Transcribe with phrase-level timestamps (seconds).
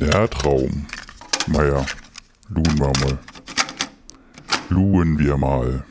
[0.00, 0.86] Der Traum.
[1.48, 1.84] Naja,
[2.50, 3.18] luhen wir mal.
[4.68, 5.82] Luhen wir mal.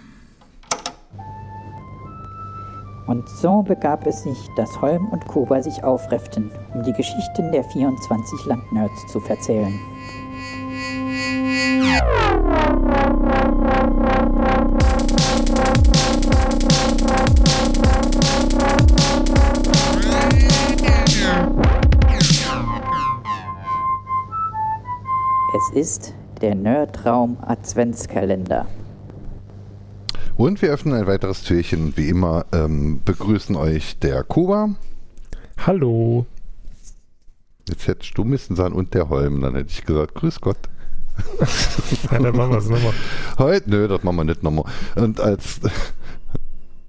[3.06, 7.66] Und so begab es sich, dass Holm und Kober sich aufrefften, um die Geschichten der
[7.66, 9.78] 24 Landnerds zu verzählen.
[25.78, 28.66] Ist der Nerdraum Adventskalender.
[30.36, 31.96] Und wir öffnen ein weiteres Türchen.
[31.96, 34.70] Wie immer ähm, begrüßen euch der Kuba.
[35.66, 36.26] Hallo.
[37.70, 39.42] Jetzt hättest du müssen sein und der Holm.
[39.42, 40.58] Dann hätte ich gesagt, grüß Gott.
[42.12, 42.94] ja, dann machen wir es nochmal.
[43.38, 43.70] Heute?
[43.70, 44.66] Nö, das machen wir nicht nochmal.
[44.96, 45.60] Und als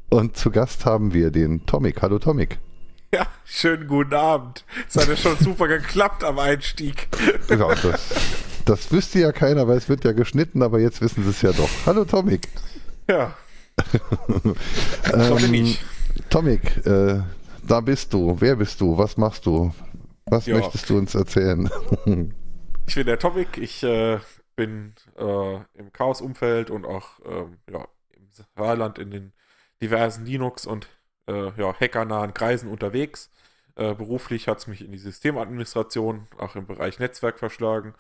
[0.09, 2.01] und zu Gast haben wir den Tomik.
[2.01, 2.59] Hallo Tomik.
[3.13, 4.65] Ja, schönen guten Abend.
[4.87, 7.09] Es hat ja schon super geklappt am Einstieg.
[7.49, 8.13] Ja, das,
[8.69, 11.53] das wüsste ja keiner, weil es wird ja geschnitten, aber jetzt wissen sie es ja
[11.53, 11.71] doch.
[11.87, 12.49] Hallo Tomik.
[13.09, 13.35] Ja.
[15.15, 15.77] ähm.
[16.29, 17.21] Tomik, äh,
[17.67, 18.37] da bist du.
[18.39, 18.99] Wer bist du?
[18.99, 19.73] Was machst du?
[20.27, 20.57] Was ja.
[20.57, 21.71] möchtest du uns erzählen?
[22.87, 23.57] ich bin der Tomik.
[23.57, 24.19] Ich äh,
[24.57, 29.33] bin äh, im Chaos-Umfeld und auch ähm, ja, im Saarland in den
[29.81, 30.89] diversen Linux- und
[31.27, 33.31] äh, ja, hackernahen Kreisen unterwegs.
[33.77, 37.95] Äh, beruflich hat es mich in die Systemadministration, auch im Bereich Netzwerk verschlagen.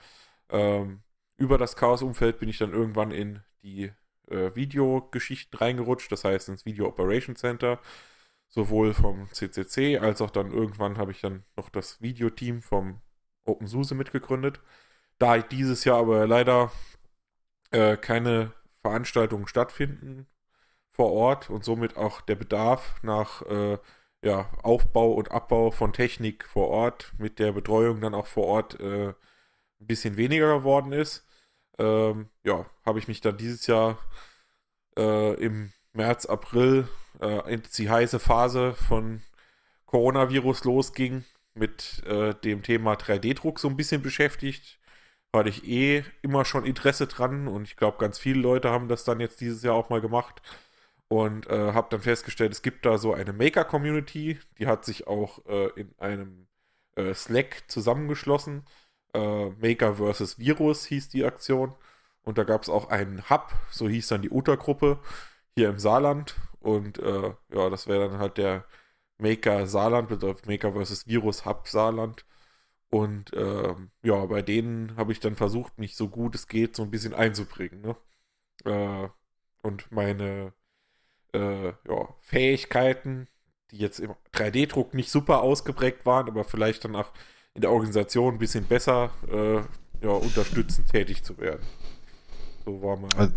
[0.50, 1.02] Ähm,
[1.36, 3.92] über das Chaos-Umfeld bin ich dann irgendwann in die
[4.28, 7.80] äh, Videogeschichten reingerutscht, das heißt ins Video Operation Center,
[8.48, 13.00] sowohl vom CCC als auch dann irgendwann habe ich dann noch das Videoteam vom
[13.44, 14.60] OpenSUSE mitgegründet.
[15.18, 16.72] Da dieses Jahr aber leider
[17.70, 18.52] äh, keine
[18.82, 20.26] Veranstaltungen stattfinden
[20.92, 23.78] vor Ort und somit auch der Bedarf nach äh,
[24.22, 28.80] ja, Aufbau und Abbau von Technik vor Ort mit der Betreuung dann auch vor Ort
[28.80, 29.14] äh,
[29.80, 31.26] ein bisschen weniger geworden ist,
[31.78, 33.98] ähm, ja, habe ich mich dann dieses Jahr
[34.96, 36.88] äh, im März, April,
[37.20, 39.22] äh, in die heiße Phase von
[39.86, 41.24] Coronavirus losging,
[41.54, 44.78] mit äh, dem Thema 3D-Druck so ein bisschen beschäftigt.
[45.32, 49.04] Weil ich eh immer schon Interesse dran und ich glaube, ganz viele Leute haben das
[49.04, 50.40] dann jetzt dieses Jahr auch mal gemacht
[51.08, 55.44] und äh, habe dann festgestellt, es gibt da so eine Maker-Community, die hat sich auch
[55.46, 56.48] äh, in einem
[56.96, 58.64] äh, Slack zusammengeschlossen.
[59.14, 60.38] Äh, Maker vs.
[60.38, 61.74] Virus hieß die Aktion.
[62.22, 64.98] Und da gab es auch einen Hub, so hieß dann die Untergruppe
[65.56, 66.36] hier im Saarland.
[66.60, 68.64] Und äh, ja, das wäre dann halt der
[69.18, 71.06] Maker Saarland, bedeutet Maker vs.
[71.06, 72.26] Virus Hub Saarland.
[72.90, 76.82] Und ähm, ja, bei denen habe ich dann versucht, mich so gut es geht so
[76.82, 77.80] ein bisschen einzubringen.
[77.82, 77.96] Ne?
[78.64, 79.08] Äh,
[79.62, 80.52] und meine
[81.32, 83.28] äh, ja, Fähigkeiten,
[83.70, 87.12] die jetzt im 3D-Druck nicht super ausgeprägt waren, aber vielleicht dann auch
[87.58, 89.56] in der Organisation ein bisschen besser äh,
[90.06, 91.62] ja, unterstützend tätig zu werden.
[92.64, 93.10] So war mein.
[93.16, 93.34] Also,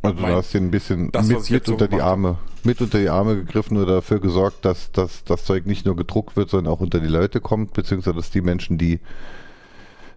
[0.00, 2.80] also mein, du hast den ein bisschen das, mit, mit unter so die Arme, mit
[2.80, 6.48] unter die Arme gegriffen oder dafür gesorgt, dass, dass das Zeug nicht nur gedruckt wird,
[6.48, 9.00] sondern auch unter die Leute kommt, beziehungsweise dass die Menschen, die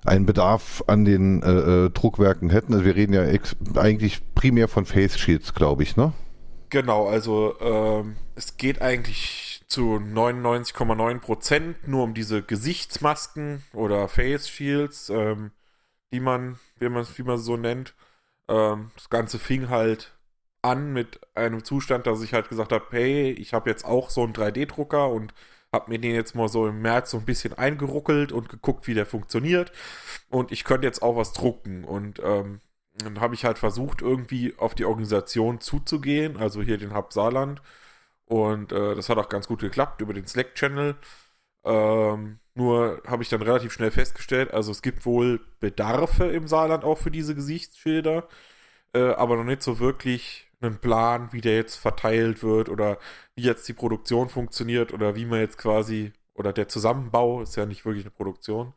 [0.05, 2.73] einen Bedarf an den äh, äh Druckwerken hätten.
[2.73, 3.23] Also wir reden ja
[3.75, 6.13] eigentlich primär von Face Shields, glaube ich, ne?
[6.69, 9.44] Genau, also ähm, es geht eigentlich
[9.75, 15.51] zu 99,9% nur um diese Gesichtsmasken oder Face Shields, ähm,
[16.13, 17.93] die man, wie man wie man so nennt.
[18.47, 20.13] Ähm, das Ganze fing halt
[20.61, 24.23] an mit einem Zustand, dass ich halt gesagt habe, hey, ich habe jetzt auch so
[24.23, 25.33] einen 3D-Drucker und
[25.73, 28.93] habe mir den jetzt mal so im März so ein bisschen eingeruckelt und geguckt, wie
[28.93, 29.73] der funktioniert.
[30.29, 31.83] Und ich könnte jetzt auch was drucken.
[31.83, 32.61] Und ähm,
[32.93, 37.61] dann habe ich halt versucht, irgendwie auf die Organisation zuzugehen, also hier den Hub Saarland.
[38.25, 40.95] Und äh, das hat auch ganz gut geklappt über den Slack-Channel.
[41.63, 46.83] Ähm, nur habe ich dann relativ schnell festgestellt, also es gibt wohl Bedarfe im Saarland
[46.83, 48.27] auch für diese Gesichtsschilder,
[48.93, 52.97] äh, aber noch nicht so wirklich einen Plan, wie der jetzt verteilt wird oder
[53.35, 57.65] wie jetzt die Produktion funktioniert oder wie man jetzt quasi, oder der Zusammenbau, ist ja
[57.65, 58.73] nicht wirklich eine Produktion,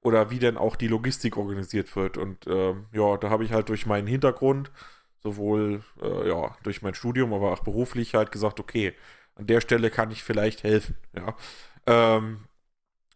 [0.00, 2.18] oder wie denn auch die Logistik organisiert wird.
[2.18, 4.70] Und ähm, ja, da habe ich halt durch meinen Hintergrund,
[5.22, 8.94] sowohl äh, ja, durch mein Studium, aber auch beruflich halt gesagt, okay,
[9.34, 10.96] an der Stelle kann ich vielleicht helfen.
[11.14, 11.36] Ja.
[11.86, 12.44] Ähm,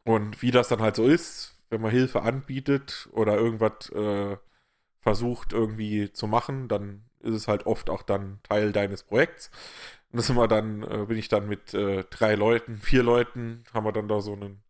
[0.04, 4.36] und wie das dann halt so ist, wenn man Hilfe anbietet oder irgendwas äh,
[5.00, 9.50] versucht irgendwie zu machen, dann ist es halt oft auch dann Teil deines Projekts.
[10.10, 13.84] Und das immer dann, äh, bin ich dann mit äh, drei Leuten, vier Leuten, haben
[13.84, 14.62] wir dann da so einen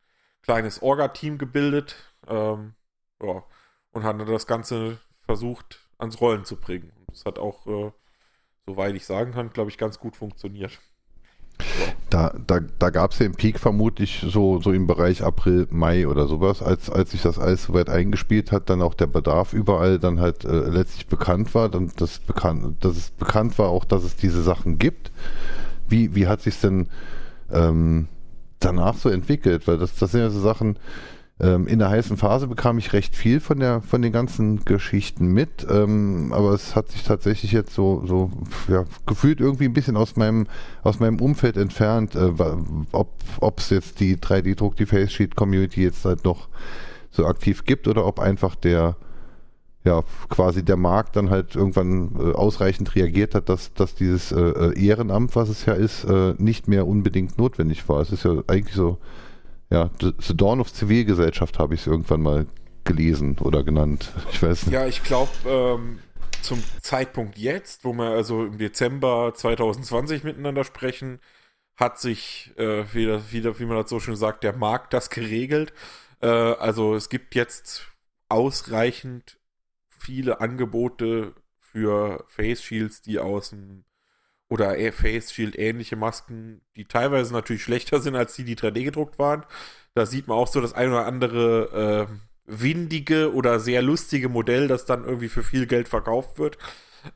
[0.42, 1.96] kleines Orga-Team gebildet
[2.28, 2.74] ähm,
[3.22, 3.44] ja,
[3.90, 6.92] und haben dann das Ganze versucht ans Rollen zu bringen.
[7.12, 7.92] Das hat auch, äh,
[8.66, 10.80] soweit ich sagen kann, glaube ich, ganz gut funktioniert.
[12.10, 16.06] Da, da, da gab es ja im Peak vermutlich so, so im Bereich April, Mai
[16.06, 19.98] oder sowas, als, als sich das alles soweit eingespielt hat, dann auch der Bedarf überall
[19.98, 24.04] dann halt äh, letztlich bekannt war, dann das bekannt, dass es bekannt war auch, dass
[24.04, 25.10] es diese Sachen gibt.
[25.88, 26.88] Wie, wie hat sich denn
[27.50, 28.08] ähm,
[28.60, 29.66] danach so entwickelt?
[29.66, 30.78] Weil das, das sind ja so Sachen,
[31.42, 35.26] ähm, in der heißen Phase bekam ich recht viel von der von den ganzen Geschichten
[35.26, 38.30] mit, ähm, aber es hat sich tatsächlich jetzt so so
[38.68, 40.46] ja, gefühlt irgendwie ein bisschen aus meinem
[40.84, 42.30] aus meinem Umfeld entfernt, äh,
[42.92, 46.48] ob es jetzt die 3D-Druck, die Face Sheet Community jetzt halt noch
[47.10, 48.96] so aktiv gibt oder ob einfach der
[49.84, 54.40] ja, quasi der Markt dann halt irgendwann äh, ausreichend reagiert hat, dass, dass dieses äh,
[54.40, 58.00] äh Ehrenamt, was es ja ist, äh, nicht mehr unbedingt notwendig war.
[58.00, 58.98] Es ist ja eigentlich so
[59.72, 62.46] ja, The Dawn of Zivilgesellschaft habe ich es irgendwann mal
[62.84, 64.12] gelesen oder genannt.
[64.32, 64.74] Ich weiß nicht.
[64.74, 65.98] Ja, ich glaube, ähm,
[66.42, 71.20] zum Zeitpunkt jetzt, wo wir also im Dezember 2020 miteinander sprechen,
[71.76, 75.72] hat sich äh, wieder, wieder, wie man das so schön sagt, der Markt das geregelt.
[76.20, 77.86] Äh, also es gibt jetzt
[78.28, 79.38] ausreichend
[79.88, 83.84] viele Angebote für Face Shields, die aus dem
[84.52, 89.18] oder Face Shield ähnliche Masken, die teilweise natürlich schlechter sind als die, die 3D gedruckt
[89.18, 89.44] waren.
[89.94, 92.14] Da sieht man auch so das ein oder andere äh,
[92.44, 96.58] windige oder sehr lustige Modell, das dann irgendwie für viel Geld verkauft wird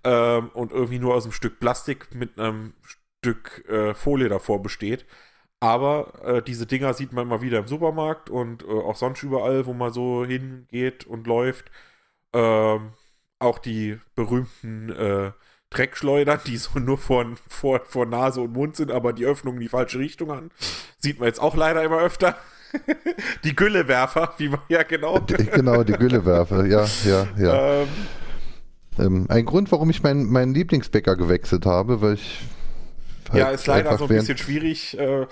[0.02, 2.72] ähm, und irgendwie nur aus einem Stück Plastik mit einem
[3.20, 5.04] Stück äh, Folie davor besteht.
[5.60, 9.66] Aber äh, diese Dinger sieht man immer wieder im Supermarkt und äh, auch sonst überall,
[9.66, 11.70] wo man so hingeht und läuft.
[12.32, 12.92] Ähm,
[13.38, 15.32] auch die berühmten äh,
[15.70, 19.60] Dreckschleudern, die so nur vor, vor, vor Nase und Mund sind, aber die Öffnung in
[19.60, 20.50] die falsche Richtung haben.
[20.98, 22.36] Sieht man jetzt auch leider immer öfter.
[23.44, 25.20] die Güllewerfer, wie man ja genau.
[25.20, 27.82] genau, die Güllewerfer, ja, ja, ja.
[27.82, 27.88] Ähm,
[28.98, 32.40] ähm, ein Grund, warum ich meinen, meinen Lieblingsbäcker gewechselt habe, weil ich.
[33.30, 34.98] Halt ja, ist leider so ein bisschen schwierig.
[34.98, 35.26] Äh,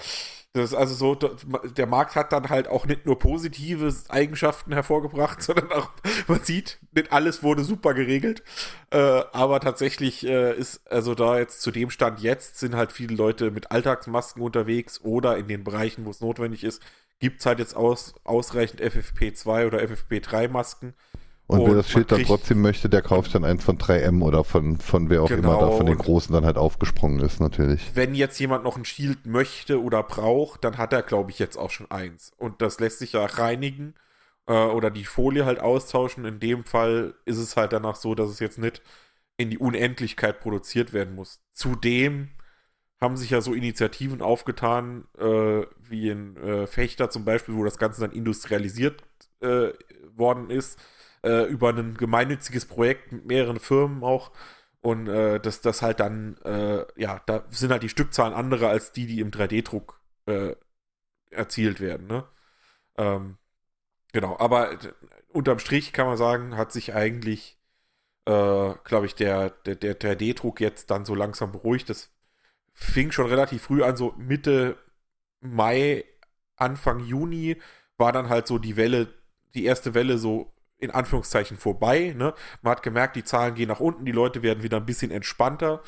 [0.55, 5.43] das ist also so, der Markt hat dann halt auch nicht nur positive Eigenschaften hervorgebracht,
[5.43, 5.91] sondern auch,
[6.29, 8.45] man sieht, nicht alles wurde super geregelt.
[8.91, 8.99] Äh,
[9.33, 13.51] aber tatsächlich äh, ist, also da jetzt zu dem Stand jetzt, sind halt viele Leute
[13.51, 16.81] mit Alltagsmasken unterwegs oder in den Bereichen, wo es notwendig ist,
[17.19, 20.93] gibt es halt jetzt aus, ausreichend FFP2 oder FFP3 -Masken.
[21.47, 24.45] Und, und wer das Schild dann trotzdem möchte, der kauft dann eins von 3M oder
[24.45, 27.91] von, von wer auch genau, immer da von den Großen dann halt aufgesprungen ist, natürlich.
[27.95, 31.59] Wenn jetzt jemand noch ein Shield möchte oder braucht, dann hat er, glaube ich, jetzt
[31.59, 32.33] auch schon eins.
[32.39, 33.95] Und das lässt sich ja reinigen
[34.47, 36.25] äh, oder die Folie halt austauschen.
[36.25, 38.81] In dem Fall ist es halt danach so, dass es jetzt nicht
[39.37, 41.41] in die Unendlichkeit produziert werden muss.
[41.53, 42.31] Zudem
[43.03, 47.77] haben sich ja so Initiativen aufgetan, äh, wie in äh, Fechter zum Beispiel, wo das
[47.77, 49.03] Ganze dann industrialisiert
[49.41, 49.73] äh,
[50.17, 50.79] worden ist
[51.25, 54.31] äh, über ein gemeinnütziges Projekt mit mehreren Firmen auch.
[54.81, 58.93] Und äh, dass das halt dann, äh, ja, da sind halt die Stückzahlen andere als
[58.93, 60.55] die, die im 3D-Druck äh,
[61.31, 62.07] erzielt werden.
[62.07, 62.25] Ne?
[62.99, 63.39] Ähm,
[64.13, 64.93] genau, aber äh,
[65.33, 67.59] unterm Strich kann man sagen, hat sich eigentlich,
[68.27, 71.89] äh, glaube ich, der, der, der 3D-Druck jetzt dann so langsam beruhigt.
[71.89, 72.11] Das
[72.75, 74.77] fing schon relativ früh an, so Mitte
[75.41, 76.05] Mai,
[76.57, 77.57] Anfang Juni
[77.97, 79.09] war dann halt so die Welle,
[79.55, 82.15] die erste Welle so in Anführungszeichen vorbei.
[82.17, 82.35] Ne?
[82.63, 85.81] Man hat gemerkt, die Zahlen gehen nach unten, die Leute werden wieder ein bisschen entspannter.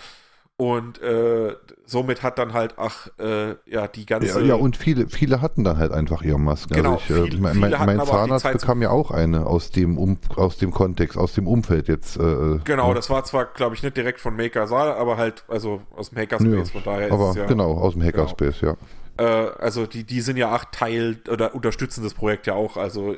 [0.59, 1.55] Und äh,
[1.85, 4.41] somit hat dann halt, ach, äh, ja, die ganze.
[4.41, 6.73] Ja, ja, und viele, viele hatten dann halt einfach ihre Masken.
[6.73, 10.17] Genau, also ich, viel, mein, mein, mein Zahnarzt bekam ja auch eine aus dem, um,
[10.35, 12.17] aus dem Kontext, aus dem Umfeld jetzt.
[12.17, 12.95] Äh, äh genau, ne?
[12.95, 16.73] das war zwar, glaube ich, nicht direkt von Makersaal, aber halt, also aus dem Hackerspace,
[16.73, 17.47] ja, von daher aber ist es ja.
[17.47, 18.73] Genau, aus dem Hackerspace, genau.
[18.73, 18.79] ja.
[19.19, 22.77] Äh, also die, die sind ja auch Teil oder unterstützen das Projekt ja auch.
[22.77, 23.15] Also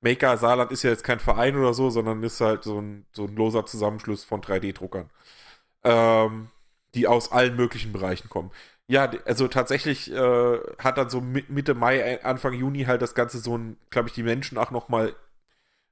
[0.00, 3.24] Maker Saarland ist ja jetzt kein Verein oder so, sondern ist halt so ein, so
[3.24, 5.10] ein loser Zusammenschluss von 3D-Druckern,
[5.84, 6.48] ähm,
[6.94, 8.50] die aus allen möglichen Bereichen kommen.
[8.88, 13.38] Ja, also tatsächlich äh, hat dann so Mitte Mai, äh, Anfang Juni halt das Ganze
[13.38, 13.58] so
[13.90, 15.14] glaube ich, die Menschen auch nochmal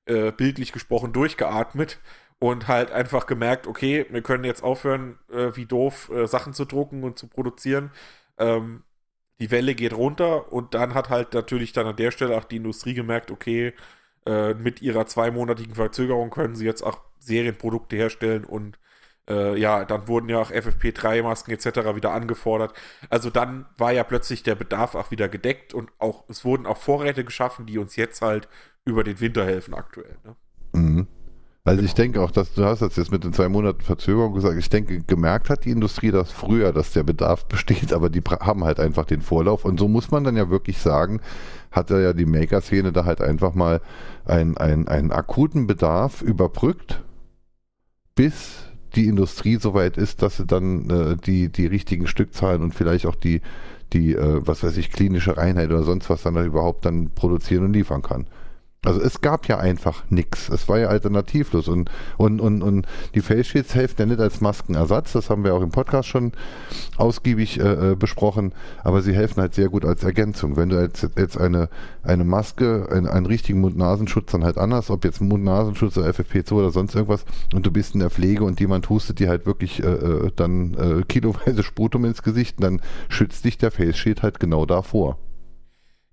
[0.07, 1.99] äh, bildlich gesprochen durchgeatmet
[2.39, 6.65] und halt einfach gemerkt, okay, wir können jetzt aufhören, äh, wie doof äh, Sachen zu
[6.67, 7.91] drucken und zu produzieren.
[8.39, 8.83] Ähm,
[9.41, 12.57] die Welle geht runter und dann hat halt natürlich dann an der Stelle auch die
[12.57, 13.73] Industrie gemerkt, okay,
[14.27, 18.79] äh, mit ihrer zweimonatigen Verzögerung können sie jetzt auch Serienprodukte herstellen und
[19.29, 21.97] äh, ja, dann wurden ja auch FFP3-Masken etc.
[21.97, 22.75] wieder angefordert.
[23.11, 26.77] Also dann war ja plötzlich der Bedarf auch wieder gedeckt und auch es wurden auch
[26.77, 28.49] Vorräte geschaffen, die uns jetzt halt
[28.85, 30.19] über den Winter helfen aktuell.
[30.25, 30.37] Ne?
[31.67, 34.59] Also ich denke auch, dass du hast das jetzt mit den zwei Monaten Verzögerung gesagt.
[34.59, 38.65] Ich denke, gemerkt hat die Industrie das früher, dass der Bedarf besteht, aber die haben
[38.65, 39.65] halt einfach den Vorlauf.
[39.65, 41.21] Und so muss man dann ja wirklich sagen,
[41.71, 43.81] hat ja die Maker-Szene da halt einfach mal
[44.27, 47.03] einen, einen, einen akuten Bedarf überbrückt,
[48.15, 53.07] bis die Industrie soweit ist, dass sie dann äh, die, die richtigen Stückzahlen und vielleicht
[53.07, 53.41] auch die,
[53.95, 57.73] die äh, was weiß ich, klinische Reinheit oder sonst was dann überhaupt dann produzieren und
[57.73, 58.27] liefern kann.
[58.85, 60.49] Also es gab ja einfach nichts.
[60.49, 61.69] Es war ja alternativlos.
[61.69, 65.13] Und, und, und, und die Face Shields helfen ja nicht als Maskenersatz.
[65.13, 66.33] Das haben wir auch im Podcast schon
[66.97, 68.53] ausgiebig äh, äh, besprochen.
[68.83, 70.57] Aber sie helfen halt sehr gut als Ergänzung.
[70.57, 71.69] Wenn du jetzt, jetzt eine,
[72.03, 76.71] eine Maske, ein, einen richtigen Mund-Nasenschutz dann halt anders, ob jetzt Mund-Nasenschutz oder FFP2 oder
[76.71, 77.25] sonst irgendwas,
[77.55, 80.75] und du bist in der Pflege und jemand hustet dir halt wirklich äh, äh dann
[80.75, 85.19] äh, kiloweise Sputum ins Gesicht, dann schützt dich der Face Shield halt genau davor.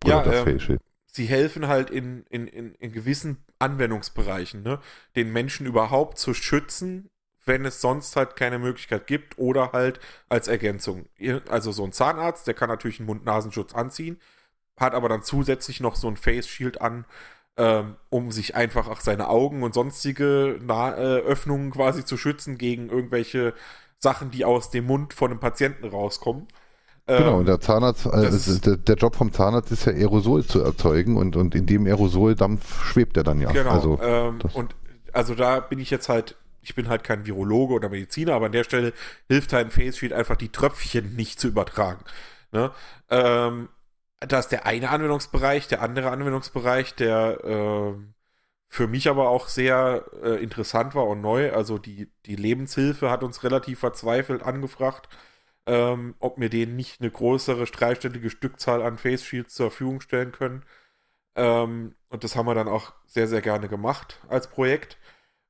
[0.06, 4.64] Oder ja, das ähm, Face Shield sie helfen halt in, in, in, in gewissen Anwendungsbereichen,
[4.64, 4.80] ne,
[5.16, 7.10] den Menschen überhaupt zu schützen,
[7.46, 10.00] wenn es sonst halt keine Möglichkeit gibt oder halt
[10.30, 11.08] als Ergänzung.
[11.50, 14.20] Also so ein Zahnarzt, der kann natürlich einen Mund-Nasenschutz anziehen,
[14.78, 17.06] hat aber dann zusätzlich noch so ein Face Shield an,
[17.58, 22.58] ähm, um sich einfach auch seine Augen und sonstige Na äh, Öffnungen quasi zu schützen
[22.58, 23.54] gegen irgendwelche
[24.00, 26.48] Sachen, die aus dem Mund von einem Patienten rauskommen.
[27.18, 31.18] Genau, und der Zahnarzt, also der, der, Job vom Zahnarzt ist ja Aerosol zu erzeugen
[31.18, 33.52] und, und in dem Aerosoldampf schwebt er dann ja.
[33.52, 33.72] Genau.
[33.72, 34.76] Also, ähm, und
[35.14, 38.52] also da bin ich jetzt halt, ich bin halt kein Virologe oder Mediziner, aber an
[38.52, 38.94] der Stelle
[39.28, 42.04] hilft halt ein Face Shield einfach die Tröpfchen nicht zu übertragen.
[42.52, 42.72] Ne?
[43.10, 43.70] Ähm,
[44.20, 47.94] das ist der eine Anwendungsbereich, der andere Anwendungsbereich, der äh,
[48.68, 51.52] für mich aber auch sehr äh, interessant war und neu.
[51.52, 55.10] Also die, die Lebenshilfe hat uns relativ verzweifelt angefragt
[55.68, 60.32] ähm, ob wir denen nicht eine größere dreistellige Stückzahl an Face Shields zur Verfügung stellen
[60.32, 60.66] können.
[61.36, 64.98] Ähm, und das haben wir dann auch sehr, sehr gerne gemacht als Projekt.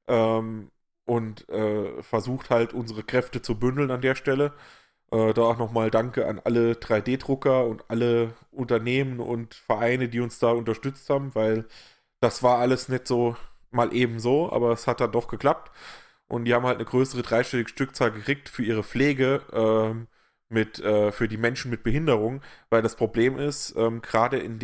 [0.08, 0.72] Ähm,
[1.06, 4.54] und äh, versucht halt unsere Kräfte zu bündeln an der Stelle.
[5.12, 10.40] Äh, da auch nochmal Danke an alle 3D-Drucker und alle Unternehmen und Vereine, die uns
[10.40, 11.68] da unterstützt haben, weil
[12.22, 13.36] das war alles nicht so
[13.72, 15.72] mal eben so, aber es hat dann doch geklappt
[16.32, 20.08] und die haben halt eine größere dreistellige Stückzahl gekriegt für ihre Pflege ähm,
[20.50, 24.60] mit äh, für die Menschen mit Behinderung, weil das Problem ist, ähm, gerade in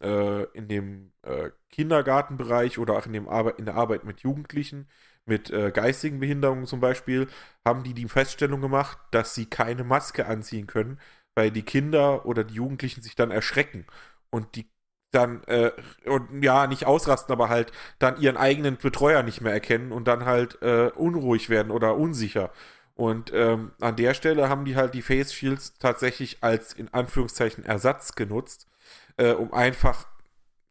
[0.00, 4.88] äh, in dem äh, Kindergartenbereich oder auch in dem Arbeit in der Arbeit mit Jugendlichen
[5.26, 7.28] mit äh, geistigen Behinderungen zum Beispiel,
[7.64, 10.98] haben die die Feststellung gemacht, dass sie keine Maske anziehen können,
[11.34, 13.86] weil die Kinder oder die Jugendlichen sich dann erschrecken.
[14.30, 14.70] Und die
[15.10, 15.72] dann, äh,
[16.06, 20.24] und ja, nicht ausrasten, aber halt dann ihren eigenen Betreuer nicht mehr erkennen und dann
[20.24, 22.50] halt äh, unruhig werden oder unsicher.
[22.94, 27.64] Und ähm, an der Stelle haben die halt die Face Shields tatsächlich als in Anführungszeichen
[27.64, 28.68] Ersatz genutzt,
[29.16, 30.06] äh, um einfach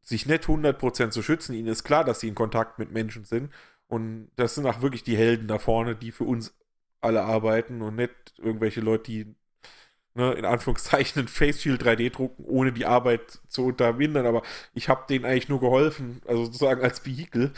[0.04, 1.54] sich nicht 100% zu schützen.
[1.54, 3.52] Ihnen ist klar, dass sie in Kontakt mit Menschen sind.
[3.88, 6.56] Und das sind auch wirklich die Helden da vorne, die für uns
[7.02, 9.36] alle arbeiten und nicht irgendwelche Leute, die
[10.16, 14.26] ne, in Anführungszeichen ein Face Shield 3D drucken, ohne die Arbeit zu unterbinden.
[14.26, 14.42] Aber
[14.74, 17.54] ich habe denen eigentlich nur geholfen, also sozusagen als Vehikel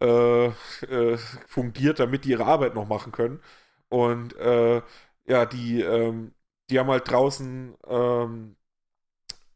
[0.00, 3.40] äh, äh, fungiert, damit die ihre Arbeit noch machen können.
[3.88, 4.82] Und äh,
[5.26, 6.32] ja, die, ähm,
[6.70, 8.56] die haben halt draußen ähm,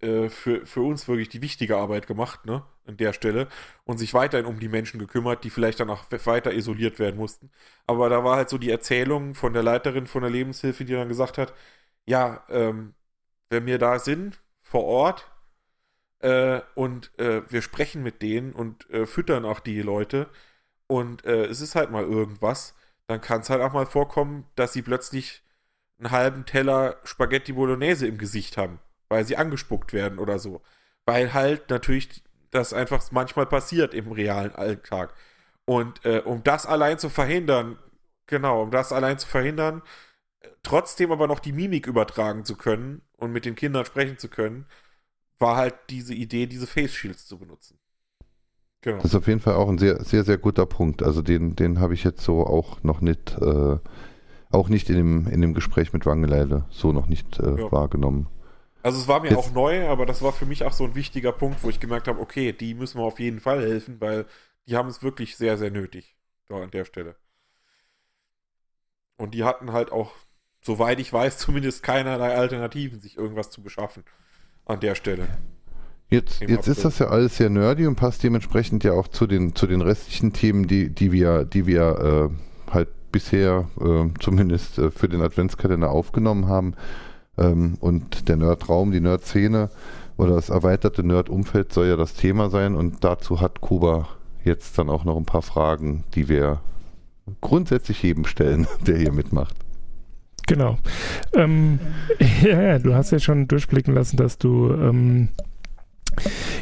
[0.01, 3.49] äh, für, für uns wirklich die wichtige Arbeit gemacht, ne, an der Stelle
[3.85, 7.51] und sich weiterhin um die Menschen gekümmert, die vielleicht dann auch weiter isoliert werden mussten.
[7.87, 11.09] Aber da war halt so die Erzählung von der Leiterin von der Lebenshilfe, die dann
[11.09, 11.55] gesagt hat,
[12.07, 12.95] ja, ähm,
[13.51, 15.31] wenn wir da sind, vor Ort,
[16.21, 20.29] äh, und äh, wir sprechen mit denen und äh, füttern auch die Leute
[20.87, 22.75] und äh, es ist halt mal irgendwas,
[23.07, 25.43] dann kann es halt auch mal vorkommen, dass sie plötzlich
[25.99, 30.63] einen halben Teller Spaghetti Bolognese im Gesicht haben, weil sie angespuckt werden oder so.
[31.05, 35.15] Weil halt natürlich das einfach manchmal passiert im realen Alltag.
[35.65, 37.79] Und äh, um das allein zu verhindern,
[38.27, 39.83] genau, um das allein zu verhindern,
[40.63, 44.67] trotzdem aber noch die Mimik übertragen zu können und mit den Kindern sprechen zu können,
[45.39, 47.79] war halt diese Idee, diese Face Shields zu benutzen.
[48.83, 48.99] Genau.
[48.99, 51.03] Das ist auf jeden Fall auch ein sehr, sehr, sehr guter Punkt.
[51.03, 53.79] Also den, den habe ich jetzt so auch noch nicht, äh,
[54.51, 57.73] auch nicht in dem, in dem Gespräch mit Wangeleide so noch nicht äh, ja.
[57.73, 58.29] wahrgenommen.
[58.83, 59.39] Also es war mir jetzt.
[59.39, 62.07] auch neu, aber das war für mich auch so ein wichtiger Punkt, wo ich gemerkt
[62.07, 64.27] habe, okay, die müssen wir auf jeden Fall helfen, weil
[64.69, 66.17] die haben es wirklich sehr, sehr nötig
[66.49, 67.17] da an der Stelle.
[69.17, 70.13] Und die hatten halt auch
[70.67, 74.05] soweit ich weiß, zumindest keinerlei Alternativen, sich irgendwas zu beschaffen
[74.67, 75.27] an der Stelle.
[76.09, 79.57] Jetzt, jetzt ist das ja alles sehr nerdy und passt dementsprechend ja auch zu den,
[79.57, 82.31] zu den restlichen Themen, die, die wir, die wir
[82.69, 86.75] äh, halt bisher äh, zumindest äh, für den Adventskalender aufgenommen haben.
[87.37, 89.71] Ähm, und der Nerdraum, die Nerd-Szene
[90.17, 92.77] oder das erweiterte Nerd-Umfeld soll ja das Thema sein.
[92.77, 94.09] Und dazu hat Kuba
[94.45, 96.61] jetzt dann auch noch ein paar Fragen, die wir
[97.41, 99.57] grundsätzlich jedem stellen, der hier mitmacht.
[100.47, 100.79] Genau.
[101.35, 101.79] Ähm,
[102.43, 105.29] ja, ja, du hast ja schon durchblicken lassen, dass du ähm,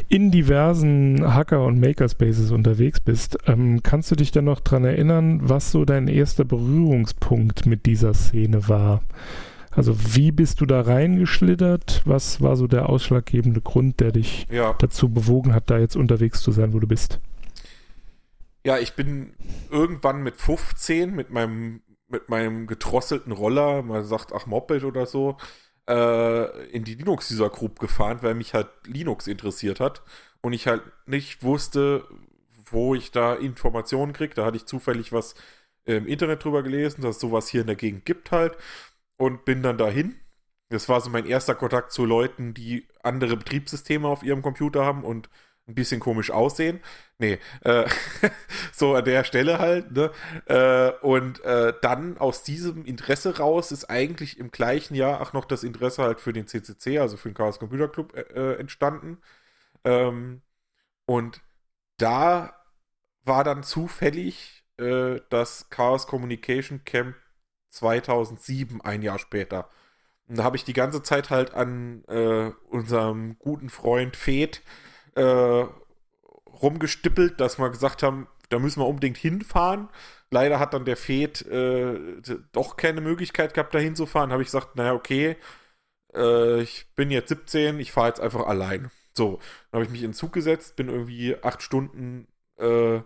[0.09, 5.39] in diversen Hacker- und Makerspaces unterwegs bist, ähm, kannst du dich dann noch daran erinnern,
[5.43, 9.01] was so dein erster Berührungspunkt mit dieser Szene war?
[9.71, 12.01] Also wie bist du da reingeschlittert?
[12.05, 14.73] Was war so der ausschlaggebende Grund, der dich ja.
[14.79, 17.19] dazu bewogen hat, da jetzt unterwegs zu sein, wo du bist?
[18.65, 19.33] Ja, ich bin
[19.69, 25.37] irgendwann mit 15 mit meinem mit meinem gedrosselten Roller, man sagt ach Moped oder so,
[25.89, 30.03] äh, in die Linux-User Group gefahren, weil mich halt Linux interessiert hat
[30.41, 32.05] und ich halt nicht wusste,
[32.65, 34.33] wo ich da Informationen kriege.
[34.35, 35.35] Da hatte ich zufällig was
[35.85, 38.57] im Internet drüber gelesen, dass es sowas hier in der Gegend gibt halt
[39.17, 40.15] und bin dann dahin.
[40.69, 45.03] Das war so mein erster Kontakt zu Leuten, die andere Betriebssysteme auf ihrem Computer haben
[45.03, 45.29] und
[45.67, 46.79] ein bisschen komisch aussehen.
[47.17, 47.87] Nee, äh,
[48.73, 49.91] so an der Stelle halt.
[49.91, 50.11] Ne?
[50.45, 55.45] Äh, und äh, dann aus diesem Interesse raus ist eigentlich im gleichen Jahr auch noch
[55.45, 59.19] das Interesse halt für den CCC, also für den Chaos Computer Club, äh, äh, entstanden.
[59.83, 60.41] Ähm,
[61.05, 61.41] und
[61.97, 62.55] da
[63.23, 67.15] war dann zufällig äh, das Chaos Communication Camp
[67.69, 69.69] 2007, ein Jahr später.
[70.27, 72.03] Und da habe ich die ganze Zeit halt an
[72.69, 74.63] unserem guten Freund Fed
[75.15, 75.65] äh,
[76.61, 79.89] rumgestippelt, dass wir gesagt haben, da müssen wir unbedingt hinfahren.
[80.31, 84.31] Leider hat dann der Fed äh, doch keine Möglichkeit gehabt, da hinzufahren.
[84.31, 85.37] Habe ich gesagt, naja, okay,
[86.13, 88.91] äh, ich bin jetzt 17, ich fahre jetzt einfach allein.
[89.13, 89.39] So,
[89.71, 93.01] dann habe ich mich in den Zug gesetzt, bin irgendwie acht Stunden äh,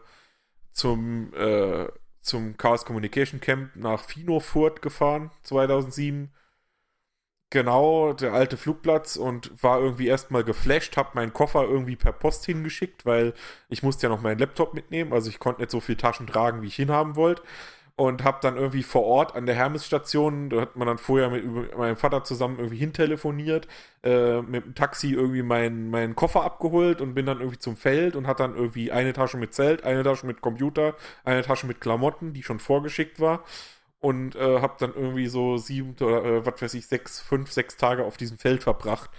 [0.73, 1.87] zum äh,
[2.21, 6.31] zum Chaos Communication Camp nach Finofurt gefahren, 2007.
[7.51, 12.45] Genau, der alte Flugplatz und war irgendwie erstmal geflasht, hab meinen Koffer irgendwie per Post
[12.45, 13.33] hingeschickt, weil
[13.69, 16.61] ich musste ja noch meinen Laptop mitnehmen, also ich konnte nicht so viel Taschen tragen,
[16.61, 17.41] wie ich hinhaben wollte.
[17.95, 21.77] Und habe dann irgendwie vor Ort an der Hermes-Station, da hat man dann vorher mit
[21.77, 23.67] meinem Vater zusammen irgendwie hintelefoniert,
[24.03, 28.15] äh, mit dem Taxi irgendwie meinen mein Koffer abgeholt und bin dann irgendwie zum Feld
[28.15, 31.81] und hat dann irgendwie eine Tasche mit Zelt, eine Tasche mit Computer, eine Tasche mit
[31.81, 33.43] Klamotten, die schon vorgeschickt war
[33.99, 37.77] und äh, habe dann irgendwie so sieben oder äh, was weiß ich, sechs, fünf, sechs
[37.77, 39.09] Tage auf diesem Feld verbracht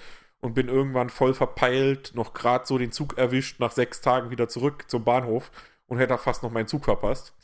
[0.41, 4.49] und bin irgendwann voll verpeilt, noch gerade so den Zug erwischt, nach sechs Tagen wieder
[4.49, 5.51] zurück zum Bahnhof
[5.87, 7.35] und hätte fast noch meinen Zug verpasst.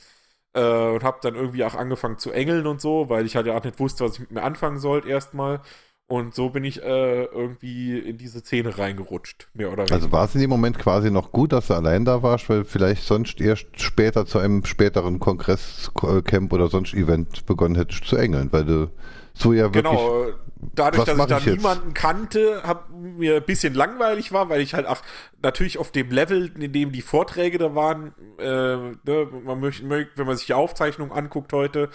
[0.54, 3.56] Äh, und habe dann irgendwie auch angefangen zu engeln und so, weil ich halt ja
[3.56, 5.60] auch nicht wusste, was ich mit mir anfangen sollte erstmal.
[6.08, 9.94] Und so bin ich äh, irgendwie in diese Szene reingerutscht, mehr oder weniger.
[9.94, 12.64] Also war es in dem Moment quasi noch gut, dass du allein da warst, weil
[12.64, 18.52] vielleicht sonst erst später zu einem späteren Kongresscamp oder sonst Event begonnen hättest zu engeln,
[18.52, 18.90] weil du
[19.34, 19.82] so ja wirklich.
[19.82, 20.26] Genau,
[20.74, 24.74] dadurch, dass ich da ich niemanden kannte, hab, mir ein bisschen langweilig war, weil ich
[24.74, 25.02] halt auch
[25.42, 30.26] natürlich auf dem Level, in dem die Vorträge da waren, äh, ne, man möchte, wenn
[30.26, 31.90] man sich die Aufzeichnung anguckt heute,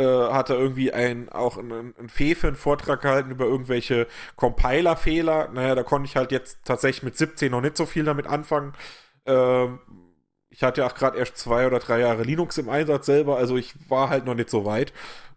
[0.00, 4.06] äh, hat er irgendwie ein, auch einen, einen Fee für einen Vortrag gehalten über irgendwelche
[4.36, 5.50] Compiler-Fehler.
[5.52, 8.72] Naja, da konnte ich halt jetzt tatsächlich mit 17 noch nicht so viel damit anfangen.
[9.26, 9.80] Ähm,
[10.50, 13.56] ich hatte ja auch gerade erst zwei oder drei Jahre Linux im Einsatz selber, also
[13.56, 14.92] ich war halt noch nicht so weit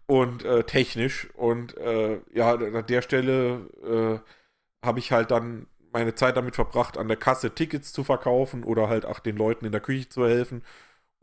[0.06, 1.28] und äh, technisch.
[1.34, 6.98] Und äh, ja, an der Stelle äh, habe ich halt dann meine Zeit damit verbracht,
[6.98, 10.26] an der Kasse Tickets zu verkaufen oder halt auch den Leuten in der Küche zu
[10.26, 10.62] helfen.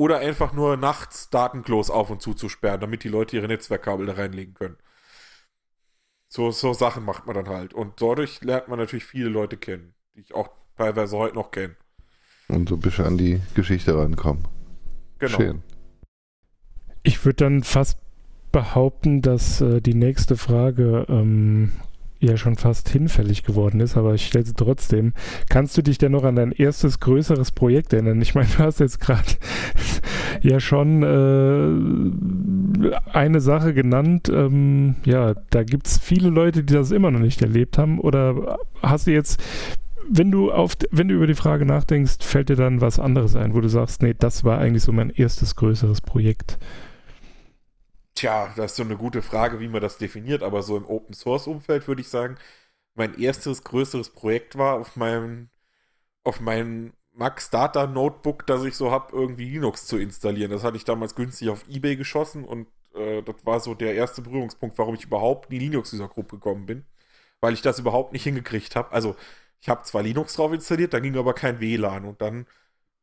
[0.01, 4.07] Oder einfach nur nachts Datenklos auf und zu zu sperren, damit die Leute ihre Netzwerkkabel
[4.07, 4.77] da reinlegen können.
[6.27, 7.75] So, so Sachen macht man dann halt.
[7.75, 11.75] Und dadurch lernt man natürlich viele Leute kennen, die ich auch teilweise heute noch kenne.
[12.47, 14.47] Und so ein bisschen an die Geschichte rankommen.
[15.19, 15.37] Genau.
[15.37, 15.61] Schön.
[17.03, 17.99] Ich würde dann fast
[18.51, 21.73] behaupten, dass äh, die nächste Frage ähm,
[22.21, 25.13] ja schon fast hinfällig geworden ist, aber ich stelle sie trotzdem.
[25.49, 28.21] Kannst du dich denn noch an dein erstes größeres Projekt erinnern?
[28.21, 29.23] Ich meine, du hast jetzt gerade
[30.41, 34.29] ja schon äh, eine Sache genannt.
[34.29, 37.99] Ähm, ja, da gibt es viele Leute, die das immer noch nicht erlebt haben.
[37.99, 39.41] Oder hast du jetzt
[40.13, 43.53] wenn du auf, wenn du über die Frage nachdenkst, fällt dir dann was anderes ein,
[43.53, 46.57] wo du sagst, nee, das war eigentlich so mein erstes größeres Projekt?
[48.21, 51.15] Tja, das ist so eine gute Frage, wie man das definiert, aber so im Open
[51.15, 52.37] Source Umfeld würde ich sagen,
[52.93, 55.49] mein erstes größeres Projekt war auf meinem
[56.23, 60.51] auf meinem Max Data Notebook, das ich so habe, irgendwie Linux zu installieren.
[60.51, 64.21] Das hatte ich damals günstig auf eBay geschossen und äh, das war so der erste
[64.21, 66.85] Berührungspunkt, warum ich überhaupt in die Linux-User-Gruppe gekommen bin,
[67.41, 68.91] weil ich das überhaupt nicht hingekriegt habe.
[68.91, 69.15] Also
[69.61, 72.45] ich habe zwar Linux drauf installiert, da ging aber kein WLAN und dann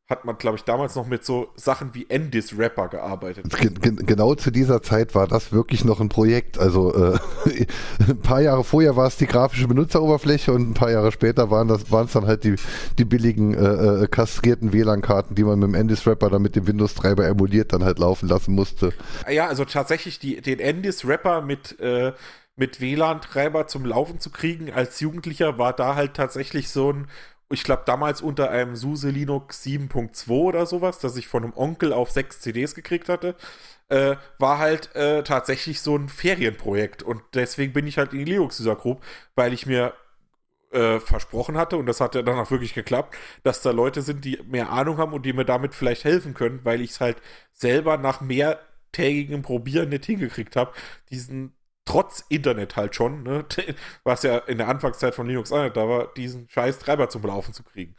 [0.09, 3.45] hat man, glaube ich, damals noch mit so Sachen wie Endis Rapper gearbeitet.
[3.79, 6.57] Gen genau zu dieser Zeit war das wirklich noch ein Projekt.
[6.57, 7.19] Also äh,
[8.09, 11.67] ein paar Jahre vorher war es die grafische Benutzeroberfläche und ein paar Jahre später waren
[11.67, 12.55] das waren es dann halt die,
[12.97, 16.65] die billigen äh, äh kastrierten WLAN-Karten, die man mit dem Endis Rapper dann mit dem
[16.65, 18.93] Windows-Treiber emuliert dann halt laufen lassen musste.
[19.29, 22.13] Ja, also tatsächlich die, den Endis Rapper mit äh,
[22.55, 27.07] mit WLAN-Treiber zum Laufen zu kriegen als Jugendlicher war da halt tatsächlich so ein
[27.51, 31.93] ich glaube damals unter einem SUSE Linux 7.2 oder sowas, das ich von einem Onkel
[31.93, 33.35] auf sechs CDs gekriegt hatte,
[33.89, 37.01] äh, war halt äh, tatsächlich so ein Ferienprojekt.
[37.03, 39.03] Und deswegen bin ich halt in die Linux-User Group,
[39.35, 39.93] weil ich mir
[40.71, 44.23] äh, versprochen hatte, und das hat ja dann auch wirklich geklappt, dass da Leute sind,
[44.25, 47.17] die mehr Ahnung haben und die mir damit vielleicht helfen können, weil ich es halt
[47.53, 50.73] selber nach mehrtägigem Probieren nicht hingekriegt habe,
[51.09, 51.53] diesen
[51.89, 53.45] trotz Internet halt schon, ne,
[54.03, 57.23] was ja in der Anfangszeit von Linux auch nicht da war, diesen scheiß Treiber zum
[57.23, 57.95] Laufen zu kriegen.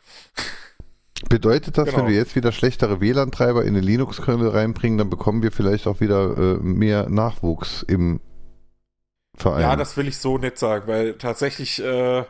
[1.29, 1.98] Bedeutet das, genau.
[1.98, 6.00] wenn wir jetzt wieder schlechtere WLAN-Treiber in den Linux-Kernel reinbringen, dann bekommen wir vielleicht auch
[6.00, 8.20] wieder äh, mehr Nachwuchs im
[9.35, 9.62] Verein?
[9.62, 12.24] Ja, das will ich so nicht sagen, weil tatsächlich, äh,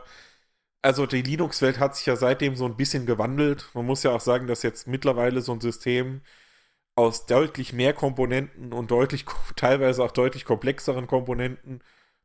[0.81, 3.69] also die Linux-Welt hat sich ja seitdem so ein bisschen gewandelt.
[3.75, 6.21] Man muss ja auch sagen, dass jetzt mittlerweile so ein System
[7.01, 11.81] aus deutlich mehr Komponenten und deutlich, teilweise auch deutlich komplexeren Komponenten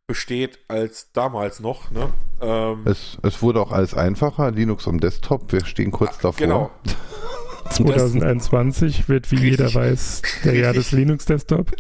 [0.07, 1.91] besteht als damals noch.
[1.91, 2.13] Ne?
[2.41, 6.39] Ähm, es, es wurde auch alles einfacher, Linux am Desktop, wir stehen kurz ach, davor.
[6.39, 6.71] Genau.
[7.71, 9.59] 2021 wird, wie Richtig.
[9.59, 11.73] jeder weiß, der Jahr des Linux-Desktop.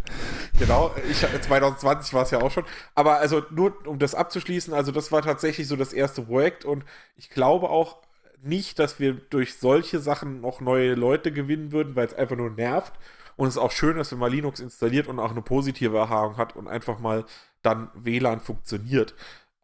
[0.59, 2.65] Genau, ich, 2020 war es ja auch schon.
[2.97, 6.85] Aber also nur um das abzuschließen, also das war tatsächlich so das erste Projekt und
[7.17, 7.99] ich glaube auch,
[8.42, 12.51] nicht, dass wir durch solche Sachen noch neue Leute gewinnen würden, weil es einfach nur
[12.51, 12.94] nervt.
[13.37, 16.37] Und es ist auch schön, dass wenn man Linux installiert und auch eine positive Erfahrung
[16.37, 17.25] hat und einfach mal
[17.62, 19.14] dann WLAN funktioniert.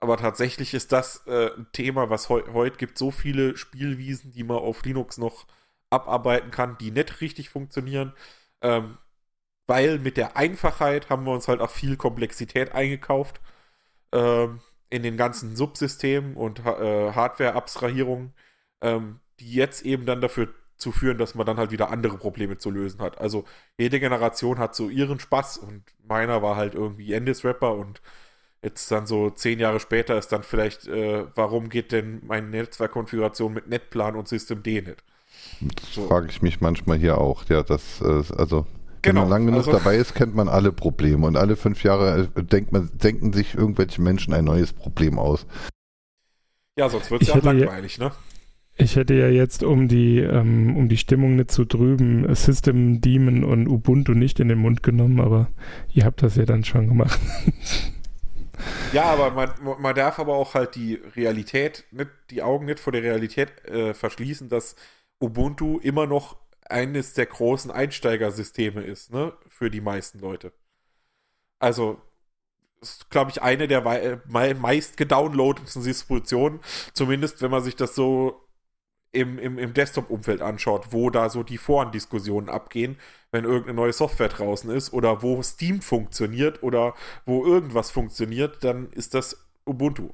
[0.00, 4.44] Aber tatsächlich ist das äh, ein Thema, was heu heute gibt so viele Spielwiesen, die
[4.44, 5.46] man auf Linux noch
[5.90, 8.12] abarbeiten kann, die nicht richtig funktionieren.
[8.62, 8.98] Ähm,
[9.66, 13.40] weil mit der Einfachheit haben wir uns halt auch viel Komplexität eingekauft
[14.12, 18.35] ähm, in den ganzen Subsystemen und äh, Hardware-Abstrahierungen
[18.83, 22.59] ähm, die jetzt eben dann dafür zu führen, dass man dann halt wieder andere Probleme
[22.59, 23.18] zu lösen hat.
[23.18, 23.45] Also
[23.79, 28.03] jede Generation hat so ihren Spaß und meiner war halt irgendwie Endis-Rapper und
[28.62, 33.53] jetzt dann so zehn Jahre später ist dann vielleicht, äh, warum geht denn meine Netzwerkkonfiguration
[33.53, 35.05] mit Netplan und System D nicht?
[35.61, 36.07] Das so.
[36.07, 37.45] frage ich mich manchmal hier auch.
[37.49, 38.66] Ja, das, äh, also
[39.05, 41.83] wenn genau, man lang genug also, dabei ist, kennt man alle Probleme und alle fünf
[41.83, 45.47] Jahre äh, denkt man, denken sich irgendwelche Menschen ein neues Problem aus.
[46.79, 48.12] Ja, sonst wird es ja langweilig, ne?
[48.76, 53.44] Ich hätte ja jetzt, um die, ähm, um die Stimmung nicht zu trüben, System Demon
[53.44, 55.48] und Ubuntu nicht in den Mund genommen, aber
[55.90, 57.20] ihr habt das ja dann schon gemacht.
[58.92, 62.92] ja, aber man, man darf aber auch halt die Realität, nicht, die Augen nicht vor
[62.92, 64.74] der Realität äh, verschließen, dass
[65.20, 66.37] Ubuntu immer noch
[66.68, 70.52] eines der großen Einsteigersysteme ist, ne, für die meisten Leute.
[71.58, 72.00] Also,
[72.80, 76.61] ist, glaube ich, eine der meist gedownloadeten Distributionen,
[76.94, 78.40] zumindest wenn man sich das so
[79.12, 82.96] im, im, im Desktop-Umfeld anschaut, wo da so die Foren-Diskussionen abgehen,
[83.31, 86.94] wenn irgendeine neue Software draußen ist oder wo Steam funktioniert oder
[87.27, 90.11] wo irgendwas funktioniert, dann ist das Ubuntu.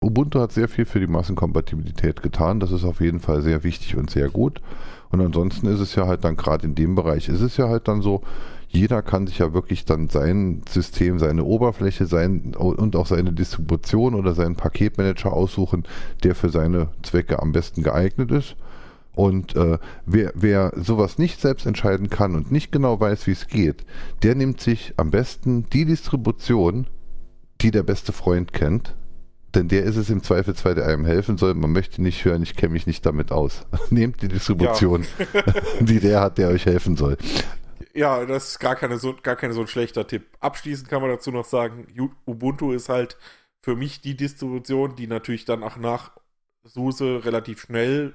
[0.00, 2.60] Ubuntu hat sehr viel für die Massenkompatibilität getan.
[2.60, 4.60] Das ist auf jeden Fall sehr wichtig und sehr gut.
[5.10, 7.88] Und ansonsten ist es ja halt dann gerade in dem Bereich, ist es ja halt
[7.88, 8.22] dann so,
[8.68, 14.14] jeder kann sich ja wirklich dann sein System, seine Oberfläche sein und auch seine Distribution
[14.14, 15.84] oder seinen Paketmanager aussuchen,
[16.22, 18.56] der für seine Zwecke am besten geeignet ist.
[19.14, 23.46] Und äh, wer, wer sowas nicht selbst entscheiden kann und nicht genau weiß, wie es
[23.46, 23.86] geht,
[24.22, 26.86] der nimmt sich am besten die Distribution,
[27.62, 28.94] die der beste Freund kennt.
[29.54, 31.54] Denn der ist es im Zweifelsfall, der einem helfen soll.
[31.54, 33.64] Man möchte nicht hören, ich kenne mich nicht damit aus.
[33.90, 35.42] Nehmt die Distribution, ja.
[35.80, 37.16] die der hat, der euch helfen soll.
[37.96, 40.36] Ja, das ist gar, keine so, gar keine so ein schlechter Tipp.
[40.40, 41.86] Abschließend kann man dazu noch sagen,
[42.26, 43.16] Ubuntu ist halt
[43.62, 46.12] für mich die Distribution, die natürlich dann auch nach
[46.64, 48.14] SUSE relativ schnell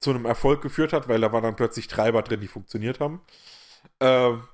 [0.00, 3.22] zu einem Erfolg geführt hat, weil da waren dann plötzlich Treiber drin, die funktioniert haben.
[4.00, 4.44] Ähm,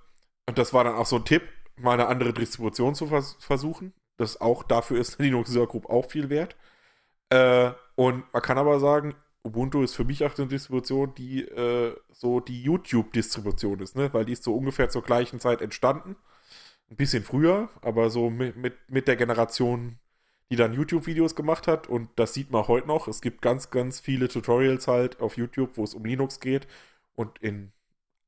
[0.49, 1.43] und das war dann auch so ein Tipp,
[1.77, 3.95] mal eine andere Distribution zu vers versuchen.
[4.19, 6.57] Das auch dafür ist Linux User Group auch viel wert.
[7.31, 11.95] Äh, und man kann aber sagen, Ubuntu ist für mich auch eine Distribution, die äh,
[12.11, 14.13] so die YouTube-Distribution ist, ne?
[14.13, 16.17] Weil die ist so ungefähr zur gleichen Zeit entstanden.
[16.91, 19.99] Ein bisschen früher, aber so mit, mit, mit der Generation,
[20.51, 21.89] die dann YouTube-Videos gemacht hat.
[21.89, 23.07] Und das sieht man heute noch.
[23.07, 26.67] Es gibt ganz, ganz viele Tutorials halt auf YouTube, wo es um Linux geht.
[27.15, 27.73] Und in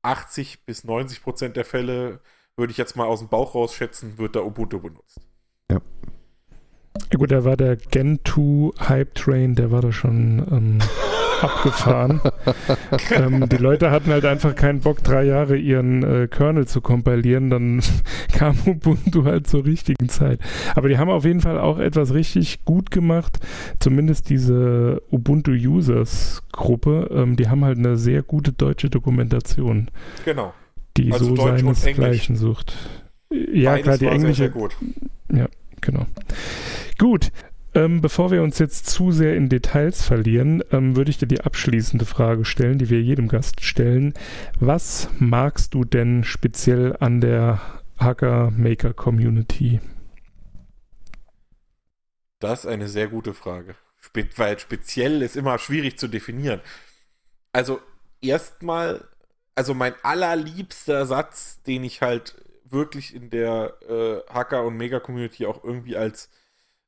[0.03, 2.19] 80 bis 90 Prozent der Fälle,
[2.55, 5.19] würde ich jetzt mal aus dem Bauch raus schätzen, wird da Ubuntu benutzt.
[5.71, 5.81] Ja.
[7.11, 10.79] Ja gut, da war der Gen 2 Hype Train, der war da schon ähm,
[11.41, 12.21] abgefahren.
[13.11, 17.49] ähm, die Leute hatten halt einfach keinen Bock, drei Jahre ihren äh, Kernel zu kompilieren.
[17.49, 17.81] Dann
[18.33, 20.39] kam Ubuntu halt zur richtigen Zeit.
[20.75, 23.39] Aber die haben auf jeden Fall auch etwas richtig gut gemacht.
[23.79, 27.09] Zumindest diese Ubuntu Users Gruppe.
[27.11, 29.89] Ähm, die haben halt eine sehr gute deutsche Dokumentation.
[30.25, 30.53] Genau.
[30.97, 32.75] Die also so Deutsch seinesgleichen sucht.
[33.29, 34.49] Ja, Beides klar, die englische.
[34.49, 34.75] gut.
[35.31, 35.47] Ja,
[35.81, 36.05] genau.
[36.97, 37.31] Gut.
[37.77, 41.41] Ähm, bevor wir uns jetzt zu sehr in Details verlieren, ähm, würde ich dir die
[41.41, 44.15] abschließende Frage stellen, die wir jedem Gast stellen.
[44.59, 47.61] Was magst du denn speziell an der
[47.99, 49.79] Hacker Maker Community?
[52.39, 53.75] Das ist eine sehr gute Frage.
[53.99, 56.61] Spe weil speziell ist immer schwierig zu definieren.
[57.53, 57.79] Also
[58.21, 59.07] erstmal,
[59.53, 65.63] also mein allerliebster Satz, den ich halt wirklich in der äh, Hacker- und Mega-Community auch
[65.63, 66.31] irgendwie als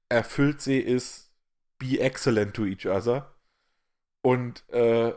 [0.09, 1.31] erfüllt sehe, ist
[1.77, 3.33] be excellent to each other.
[4.21, 5.13] Und äh,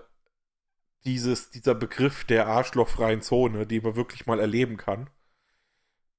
[1.05, 5.11] dieses, dieser Begriff der arschlochfreien Zone, die man wirklich mal erleben kann,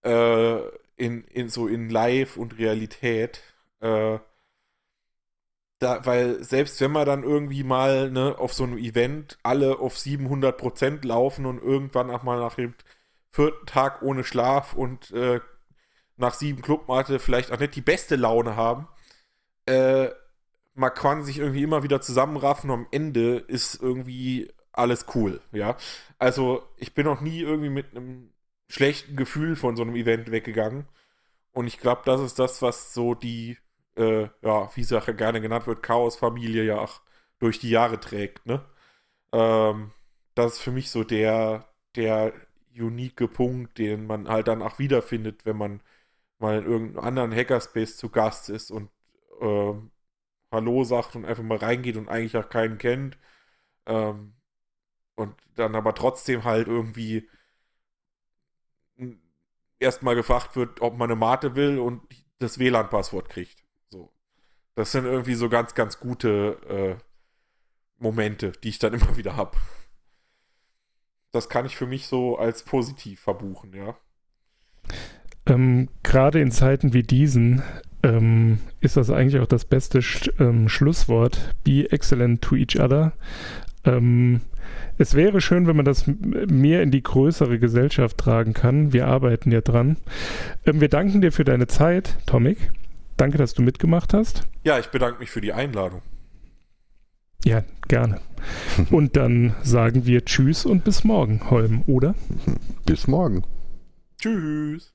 [0.04, 0.60] äh,
[0.98, 3.42] in, in so in Live und Realität,
[3.80, 4.20] äh,
[5.80, 9.98] da, weil selbst wenn man dann irgendwie mal ne, auf so einem Event alle auf
[9.98, 12.74] 700% laufen und irgendwann auch mal nach dem
[13.30, 15.42] vierten Tag ohne Schlaf und äh,
[16.18, 18.88] nach sieben Clubmate vielleicht auch nicht die beste Laune haben,
[19.66, 20.10] äh,
[20.76, 25.78] man kann sich irgendwie immer wieder zusammenraffen und am Ende ist irgendwie alles cool, ja.
[26.18, 28.32] Also ich bin noch nie irgendwie mit einem
[28.68, 30.88] schlechten Gefühl von so einem Event weggegangen
[31.54, 33.58] und ich glaube, das ist das, was so die
[33.96, 37.02] äh, ja, wie Sache gerne genannt wird, Chaos-Familie ja auch
[37.40, 38.66] durch die Jahre trägt, ne?
[39.32, 39.92] Ähm,
[40.36, 42.34] das ist für mich so der, der
[42.76, 45.82] unique Punkt, den man halt dann auch wiederfindet, wenn man
[46.40, 48.90] mal in irgendeinem anderen Hackerspace zu Gast ist und
[49.42, 49.74] äh,
[50.52, 53.18] Hallo sagt und einfach mal reingeht und eigentlich auch keinen kennt.
[53.86, 54.36] Ähm,
[55.16, 57.30] und dann aber trotzdem halt irgendwie
[59.80, 62.02] erstmal gefragt wird, ob man eine Mate will und
[62.40, 63.64] das WLAN-Passwort kriegt.
[64.76, 67.04] Das sind irgendwie so ganz, ganz gute äh,
[67.98, 69.58] Momente, die ich dann immer wieder habe.
[71.32, 73.98] Das kann ich für mich so als positiv verbuchen, ja.
[75.46, 77.62] Ähm, Gerade in Zeiten wie diesen
[78.04, 81.56] ähm, ist das eigentlich auch das beste Sch ähm, Schlusswort.
[81.64, 83.14] Be excellent to each other.
[83.86, 84.42] Ähm,
[84.98, 88.94] es wäre schön, wenn man das mehr in die größere Gesellschaft tragen kann.
[88.94, 89.98] Wir arbeiten ja dran.
[90.66, 92.72] Ähm, wir danken dir für deine Zeit, Tomik.
[93.18, 94.44] Danke, dass du mitgemacht hast.
[94.64, 96.02] Ja, ich bedanke mich für die Einladung.
[97.46, 98.22] Ja, gerne.
[98.92, 102.16] Und dann sagen wir Tschüss und bis morgen, Holm, oder?
[102.86, 103.44] Bis morgen.
[104.20, 104.93] Tschüss.